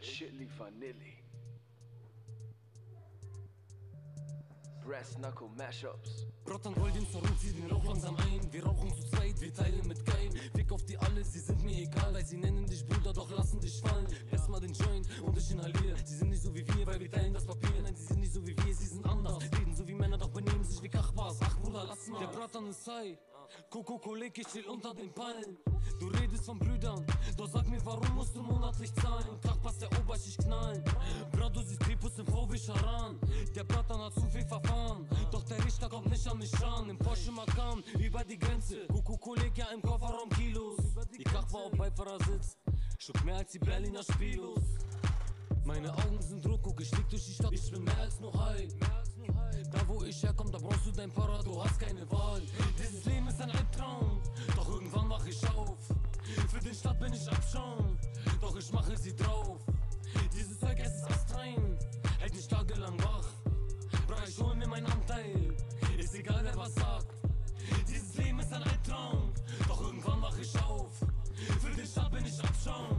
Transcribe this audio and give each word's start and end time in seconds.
Chili 0.00 0.48
Vanilli. 0.58 1.18
Brass 4.84 5.14
Knuckle 5.16 5.48
Mashups. 5.56 6.26
Roll 6.46 6.90
den 6.92 7.06
Zorro, 7.10 7.26
zieh 7.38 7.52
den 7.52 7.70
Rauch 7.70 7.84
langsam 7.84 8.16
ein. 8.16 8.50
Wir 8.50 8.64
rauchen 8.64 8.90
zu 8.94 9.02
zweit, 9.10 9.38
wir 9.38 9.52
teilen 9.52 9.86
mit 9.86 10.04
keinem. 10.06 10.32
Fick 10.54 10.72
auf 10.72 10.82
die 10.86 10.96
alle, 10.96 11.22
sie 11.22 11.40
sind 11.40 11.62
mir 11.62 11.76
egal, 11.76 12.14
weil 12.14 12.24
sie 12.24 12.38
nennen 12.38 12.66
dich 12.66 12.86
Bruder, 12.86 13.12
doch 13.12 13.30
lassen 13.30 13.60
dich 13.60 13.80
fallen. 13.80 14.06
Lass 14.30 14.48
mal 14.48 14.60
den 14.60 14.72
Joint 14.72 15.06
und 15.22 15.36
ich 15.36 15.50
inhaliere. 15.50 15.96
Sie 16.04 16.16
sind 16.16 16.30
nicht 16.30 16.42
so 16.42 16.54
wie 16.54 16.66
wir, 16.66 16.86
weil 16.86 17.00
wir 17.00 17.10
teilen 17.10 17.34
das 17.34 17.44
Papier. 17.44 17.82
Nein, 17.82 17.94
sie 17.96 18.06
sind 18.06 18.20
nicht 18.20 18.32
so 18.32 18.46
wie 18.46 18.56
wir, 18.56 18.74
sie 18.74 18.86
sind 18.86 19.04
anders. 19.04 19.42
Reden 19.58 19.74
so 19.74 19.86
wie 19.86 19.94
Männer, 19.94 20.16
doch 20.16 20.30
benehmen 20.30 20.64
sich 20.64 20.80
wie 20.82 20.88
Kachbars. 20.88 21.36
Ach 21.42 21.58
Bruder, 21.58 21.84
lass 21.86 22.06
mal. 22.08 22.20
Der 22.20 22.28
Bratan 22.28 22.68
ist 22.68 22.86
high. 22.86 23.18
Coco 23.68 23.98
Kolik, 23.98 24.38
ich 24.38 24.46
chill 24.46 24.66
unter 24.66 24.94
den 24.94 25.12
Palmen. 25.12 25.58
Du 26.00 26.06
redest 26.08 26.46
von 26.46 26.58
Brüdern, 26.58 27.04
mir, 27.78 27.86
warum 27.86 28.14
musst 28.14 28.36
du 28.36 28.42
monatlich 28.42 28.92
zahlen? 28.94 29.40
Kachpass 29.42 29.78
der 29.78 29.88
Oberschicht 29.98 30.38
knallen. 30.38 30.82
Brado 31.32 31.62
sieht 31.62 31.80
Kripus 31.80 32.18
im 32.18 32.26
VW 32.26 32.58
Charan. 32.58 33.18
Der 33.54 33.64
Bratan 33.64 34.00
hat 34.00 34.14
zu 34.14 34.26
viel 34.28 34.44
verfahren. 34.44 35.06
Doch 35.30 35.44
der 35.44 35.64
Richter 35.64 35.88
kommt 35.88 36.10
nicht 36.10 36.26
an 36.28 36.38
mich 36.38 36.52
ran. 36.62 36.88
Im 36.88 36.98
Porsche 36.98 37.32
Macan, 37.32 37.82
über 37.98 38.24
die 38.24 38.38
Grenze. 38.38 38.86
Kolik, 39.20 39.58
ja 39.58 39.66
im 39.74 39.82
Kofferraum 39.82 40.28
Kilos. 40.30 40.76
Die 41.16 41.24
Kach 41.24 41.52
war 41.52 41.64
auf 41.64 41.72
Beifahrersitz. 41.72 42.56
Schuck 42.98 43.24
mehr 43.24 43.36
als 43.36 43.52
die 43.52 43.58
Berliner 43.58 44.02
Spielos. 44.02 44.62
Meine 45.64 45.92
Augen 45.92 46.20
sind 46.22 46.38
ich 46.80 46.90
flieg 46.90 47.08
durch 47.08 47.26
die 47.26 47.32
Stadt, 47.32 47.47
ich 58.58 58.72
mache 58.72 58.96
sie 58.96 59.14
drauf. 59.14 59.58
Dieses 60.32 60.58
Zeug, 60.58 60.78
es 60.80 60.94
ist 60.94 61.10
astrein, 61.10 61.78
hält 62.18 62.34
mich 62.34 62.48
tagelang 62.48 62.98
wach. 63.04 63.28
Bra, 64.06 64.16
ich 64.26 64.38
hol 64.40 64.54
mir 64.56 64.66
meinen 64.66 64.86
Anteil, 64.86 65.54
ist 65.96 66.14
egal 66.14 66.40
wer 66.42 66.56
was 66.56 66.74
sagt. 66.74 67.06
Dieses 67.86 68.16
Leben 68.16 68.40
ist 68.40 68.52
ein 68.52 68.62
Albtraum, 68.62 69.32
doch 69.68 69.80
irgendwann 69.82 70.22
wach 70.22 70.36
ich 70.38 70.58
auf. 70.60 70.92
Für 71.60 71.70
den 71.74 71.86
Stadt 71.86 72.10
bin 72.10 72.24
ich 72.24 72.42
Abschaum, 72.42 72.98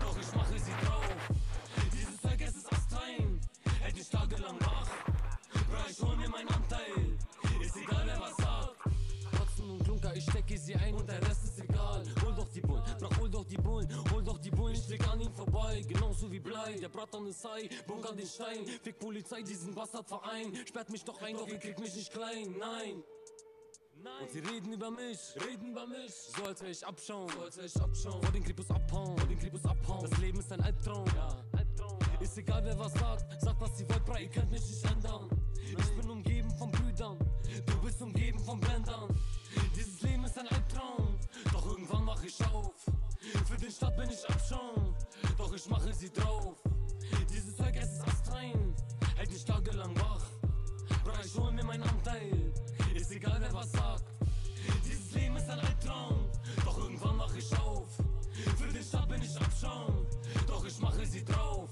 doch 0.00 0.18
ich 0.18 0.34
mache 0.34 0.58
sie 0.58 0.72
drauf. 0.84 1.16
Dieses 1.92 2.20
Zeug, 2.20 2.40
es 2.40 2.56
ist 2.56 2.72
astrein, 2.72 3.40
hält 3.80 3.96
mich 3.96 4.08
tagelang 4.10 4.60
wach. 4.60 4.88
Bra, 5.70 5.84
ich 5.90 6.02
hol 6.02 6.16
mir 6.16 6.28
meinen 6.28 6.48
Anteil, 6.48 7.16
ist 7.62 7.76
egal 7.76 8.02
wer 8.04 8.20
was 8.20 8.36
sagt. 8.36 8.76
Kotzen 9.36 9.70
und 9.70 9.84
Klunker, 9.84 10.14
ich 10.16 10.24
stecke 10.24 10.58
sie 10.58 10.74
ein 10.74 10.94
und 10.94 11.08
der 11.08 11.20
Rest 11.22 11.44
ist 11.44 11.60
egal. 11.60 12.04
Hol 12.22 12.34
doch 12.34 12.48
die 12.48 12.60
Bullen, 12.60 12.82
brach 12.98 13.18
hol 13.18 13.30
doch 13.30 13.44
die 13.44 13.56
Bullen, 13.56 13.88
hol 14.12 14.22
doch 14.22 14.38
die 14.38 14.50
Bullen, 14.50 14.67
vorbei. 15.78 15.94
Genauso 15.94 16.30
wie 16.30 16.40
Blei, 16.40 16.76
der 16.80 16.88
Bratan 16.88 17.26
ist 17.26 17.44
high, 17.44 17.68
bunkern 17.86 18.16
den 18.16 18.26
Stein. 18.26 18.66
Fick 18.82 18.98
Polizei, 18.98 19.42
diesen 19.42 19.74
Bastardverein, 19.74 20.54
sperrt 20.66 20.90
mich 20.90 21.04
doch 21.04 21.20
ein, 21.22 21.36
doch 21.36 21.48
ihr 21.48 21.58
kriegt 21.58 21.78
mich 21.78 21.94
nicht 21.94 22.12
klein, 22.12 22.54
nein. 22.58 23.02
Und 24.20 24.30
sie 24.30 24.38
reden 24.38 24.72
über 24.72 24.90
mich, 24.90 25.18
reden 25.44 25.70
über 25.70 25.86
mich, 25.86 26.12
so 26.12 26.44
als 26.44 26.62
wär 26.62 26.70
ich 26.70 26.86
abschauen, 26.86 27.28
so 27.30 27.42
als 27.42 27.56
wär 27.56 27.64
ich 27.64 27.80
abschauen. 27.80 28.22
Vor 28.22 28.32
den 28.32 28.44
Kripus 28.44 28.70
abhauen, 28.70 29.18
vor 29.18 29.28
den 29.28 29.38
Kripus 29.38 29.64
abhauen. 29.64 30.08
Das 30.08 30.18
Leben 30.18 30.38
ist 30.38 30.52
ein 30.52 30.60
Albtraum, 30.60 31.04
ja, 31.16 31.44
Albtraum. 31.56 31.98
Ist 32.20 32.38
egal 32.38 32.64
wer 32.64 32.78
was 32.78 32.92
sagt, 32.94 33.42
sagt 33.42 33.60
was 33.60 33.76
sie 33.76 33.88
wollt, 33.88 34.04
bra, 34.04 34.18
ihr 34.18 34.28
könnt 34.28 34.50
mich 34.50 34.60
nicht 34.60 34.84
ändern. 34.84 35.28
Ich 35.60 35.96
bin 35.96 36.08
umgeben 36.10 36.50
von 36.56 36.70
Brüdern, 36.70 37.18
du 37.66 37.80
bist 37.82 38.00
umgeben 38.00 38.38
von 38.38 38.60
Blendern. 38.60 39.08
Dieses 39.74 40.00
Leben 40.02 40.24
ist 40.24 40.38
ein 40.38 40.46
Albtraum, 40.46 41.18
doch 41.52 41.66
irgendwann 41.66 42.04
mach 42.04 42.22
ich 42.22 42.40
auf. 42.46 42.74
Für 43.46 43.56
den 43.56 43.70
Stadt 43.70 43.96
bin 43.96 44.08
ich 44.10 44.28
sie 45.98 46.12
drauf. 46.12 46.54
Dieses 47.28 47.56
Zeug, 47.56 47.74
es 47.74 47.92
ist 47.92 48.06
astrein, 48.06 48.74
hält 49.16 49.30
mich 49.30 49.44
tagelang 49.44 49.96
wach. 49.96 50.24
Brauch 51.04 51.24
ich 51.24 51.34
hol 51.36 51.50
mir 51.50 51.64
meinen 51.64 51.82
Anteil, 51.82 52.52
ist 52.94 53.10
egal 53.10 53.38
wer 53.40 53.52
was 53.52 53.72
sagt. 53.72 54.04
Dieses 54.84 55.12
Leben 55.12 55.36
ist 55.36 55.50
ein 55.50 55.58
Albtraum, 55.58 56.28
doch 56.64 56.78
irgendwann 56.78 57.16
mach 57.16 57.34
ich 57.34 57.52
auf. 57.58 57.88
Für 58.56 58.72
den 58.72 58.82
Stadt 58.82 59.08
bin 59.08 59.22
ich 59.22 59.36
Abschaum, 59.40 60.06
doch 60.46 60.64
ich 60.64 60.78
mache 60.78 61.04
sie 61.04 61.24
drauf. 61.24 61.68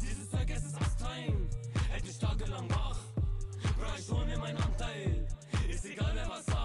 Dieses 0.00 0.30
Zeug, 0.30 0.50
es 0.50 0.64
ist 0.64 0.80
astrein, 0.80 1.48
hält 1.90 2.04
mich 2.04 2.18
tagelang 2.18 2.70
wach. 2.70 2.98
Brauch 3.78 3.98
ich 3.98 4.10
hol 4.10 4.24
mir 4.24 4.38
meinen 4.38 4.58
Anteil, 4.58 5.28
ist 5.68 5.84
egal 5.84 6.12
wer 6.14 6.28
was 6.30 6.46
sagt. 6.46 6.59